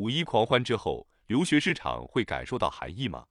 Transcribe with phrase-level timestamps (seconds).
[0.00, 3.26] 五一狂欢之后，留学市场会感受到寒意吗？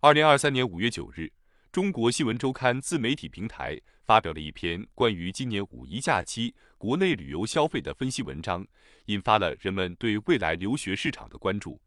[0.00, 1.32] 二零二三年五月九日，
[1.70, 8.66] 中国新闻周刊自媒体平台发表了一篇关于今年五一假期国内旅游消费的分析文章，
[9.04, 11.80] 引发了人们对未来留学市场的关注。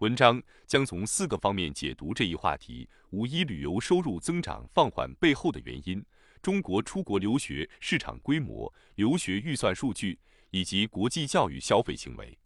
[0.00, 6.04] 文章将从四个方面解读这一话题：五一旅游收入增长放缓背后的原因、
[6.42, 10.18] 中国出国留学市场规模、留学预算数据
[10.50, 12.38] 以及国际教育消费行为。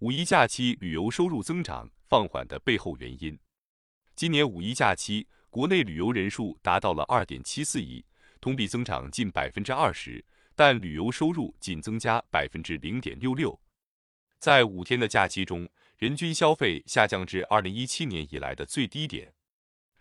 [0.00, 3.38] 五一假期旅游收入增长放缓的背后原因：
[4.16, 8.02] 今年五一假期国内旅游人数达到了二点七四亿，
[8.40, 10.24] 同比增长近百分之二十，
[10.54, 13.60] 但旅游收入仅增加百分之零点六六。
[14.38, 15.68] 在五天的假期中，
[15.98, 19.34] 人均消费下降至二零一七年以来的最低点。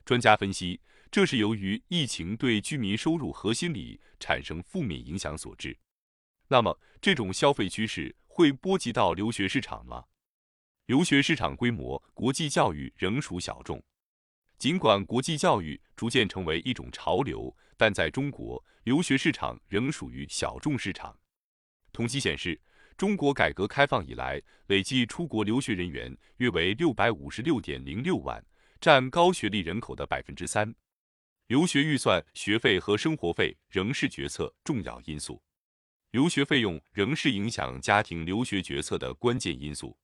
[0.06, 0.80] 专家分析，
[1.12, 5.78] 这是由于疫情对居民收入核心里产生负面影响所致。
[6.48, 10.06] 那么，这种消费趋势会波及到留学市场吗？
[10.86, 13.84] 留学市场规模，国际教育仍属小众。
[14.58, 21.14] 尽管国际教育逐渐成为一种潮流，但在中国，留学市场仍属于小众市场。
[21.92, 22.58] 统计显示。
[22.96, 28.46] 中国改革开放以来，累计出国留学人员约为六百五十六点零六万，
[28.82, 30.74] 占高学历人口的百分之三。
[31.48, 35.42] 留学预算，学费和生活费仍是决策重要因素。
[36.12, 39.96] 留学费用仍是影响家庭留学决策的关键因素。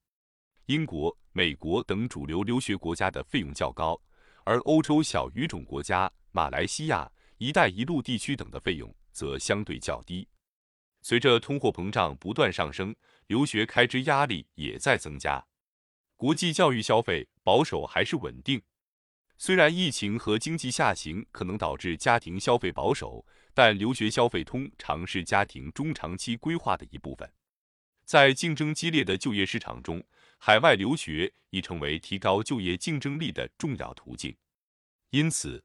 [0.67, 3.99] 英国、美国等主流留学国家的费用较高，
[4.43, 10.27] 而欧洲小语种国家、马来西亚、一带一路地区等的费用则相对较低。
[11.01, 15.43] 随着通货膨胀不断上升，留学开支压力也在增加。
[16.15, 18.61] 国际教育消费保守还是稳定？
[19.37, 27.29] 虽然疫情和经济下行可能导致家庭消费保守，但留学消费通常是家庭中长期规划的一部分。
[28.05, 30.03] 在竞争激烈的就业市场中，
[30.37, 34.35] 海外留学已成为提高就业竞争力的重要途径。
[35.09, 35.63] 因此。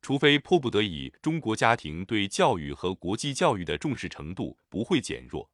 [0.00, 5.50] 除非迫不得已，中国家庭对教育和国际教育的重视程度不会减弱。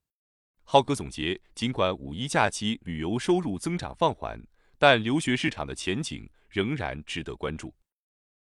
[0.64, 4.46] 浩哥总结：尽管五一假期旅游收入增长放缓，
[4.86, 7.72] 但留学市场的前景仍然值得关注。